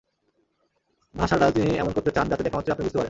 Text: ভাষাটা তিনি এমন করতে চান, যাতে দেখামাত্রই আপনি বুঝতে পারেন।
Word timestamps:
ভাষাটা 1.15 1.45
তিনি 1.51 1.71
এমন 1.77 1.91
করতে 1.91 2.11
চান, 2.11 2.25
যাতে 2.29 2.43
দেখামাত্রই 2.43 2.71
আপনি 2.71 2.83
বুঝতে 2.83 2.93
পারেন। 2.93 2.99